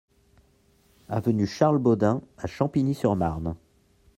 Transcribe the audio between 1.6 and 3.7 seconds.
Baudin à Champigny-sur-Marne